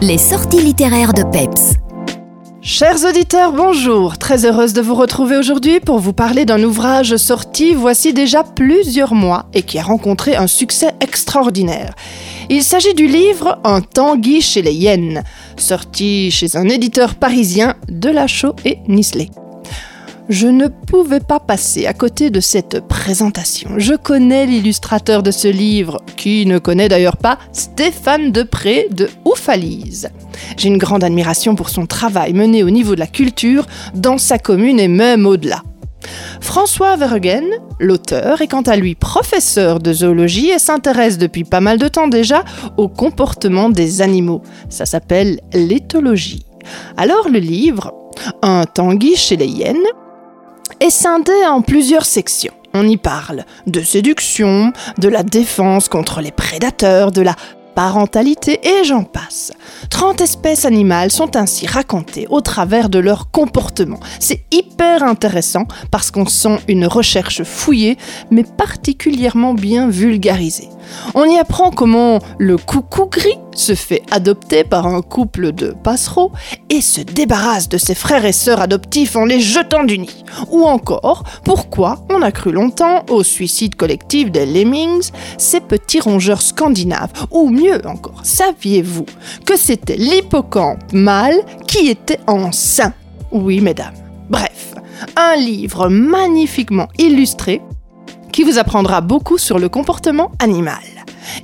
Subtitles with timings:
[0.00, 1.72] Les sorties littéraires de Peps.
[2.62, 4.16] Chers auditeurs, bonjour.
[4.16, 9.12] Très heureuse de vous retrouver aujourd'hui pour vous parler d'un ouvrage sorti voici déjà plusieurs
[9.12, 11.96] mois et qui a rencontré un succès extraordinaire.
[12.48, 15.24] Il s'agit du livre Un Tanguy chez les hyènes,
[15.56, 19.30] sorti chez un éditeur parisien, Delachaux et Nisley.
[20.28, 23.70] Je ne pouvais pas passer à côté de cette présentation.
[23.78, 30.10] Je connais l'illustrateur de ce livre, qui ne connaît d'ailleurs pas Stéphane Depré de Oufalise.
[30.58, 34.38] J'ai une grande admiration pour son travail mené au niveau de la culture, dans sa
[34.38, 35.62] commune et même au-delà.
[36.42, 37.46] François Verheugen,
[37.80, 42.08] l'auteur, est quant à lui professeur de zoologie et s'intéresse depuis pas mal de temps
[42.08, 42.44] déjà
[42.76, 44.42] au comportement des animaux.
[44.68, 46.44] Ça s'appelle l'éthologie.
[46.98, 47.94] Alors le livre,
[48.42, 49.76] Un tanguy chez les hyènes,
[50.80, 52.52] est scindé en plusieurs sections.
[52.74, 57.34] On y parle de séduction, de la défense contre les prédateurs, de la
[57.74, 59.52] parentalité et j'en passe.
[59.90, 64.00] 30 espèces animales sont ainsi racontées au travers de leur comportement.
[64.18, 67.96] C'est hyper intéressant parce qu'on sent une recherche fouillée
[68.32, 70.68] mais particulièrement bien vulgarisée.
[71.14, 76.32] On y apprend comment le coucou gris se fait adopter par un couple de passereaux
[76.70, 80.24] et se débarrasse de ses frères et sœurs adoptifs en les jetant du nid.
[80.50, 86.42] Ou encore, pourquoi on a cru longtemps au suicide collectif des lemmings, ces petits rongeurs
[86.42, 87.12] scandinaves.
[87.30, 89.06] Ou mieux encore, saviez-vous
[89.44, 92.92] que c'était l'hippocampe mâle qui était enceint?
[93.30, 93.94] Oui, mesdames.
[94.30, 94.74] Bref,
[95.16, 97.60] un livre magnifiquement illustré
[98.32, 100.97] qui vous apprendra beaucoup sur le comportement animal.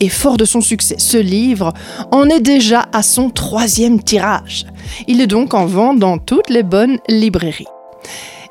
[0.00, 1.72] Et fort de son succès, ce livre
[2.12, 4.66] en est déjà à son troisième tirage.
[5.08, 7.66] Il est donc en vente dans toutes les bonnes librairies.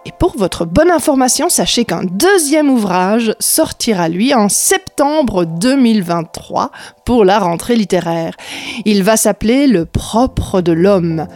[0.05, 6.71] Et pour votre bonne information, sachez qu'un deuxième ouvrage sortira lui en septembre 2023
[7.03, 8.37] pour la rentrée littéraire.
[8.85, 11.27] Il va s'appeler Le propre de l'homme.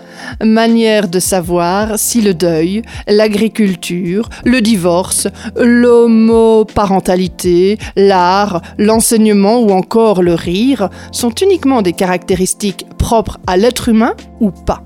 [0.42, 5.28] Manière de savoir si le deuil, l'agriculture, le divorce,
[5.58, 14.14] l'homoparentalité, l'art, l'enseignement ou encore le rire sont uniquement des caractéristiques propres à l'être humain
[14.40, 14.84] ou pas.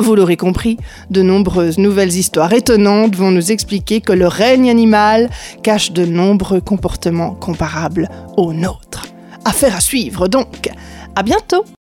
[0.00, 0.76] Vous l'aurez compris,
[1.10, 5.28] de nombreuses nouvelles histoires étonnantes vont nous expliquer que le règne animal
[5.64, 9.06] cache de nombreux comportements comparables aux nôtres.
[9.44, 10.70] Affaire à suivre donc.
[11.16, 11.64] À bientôt!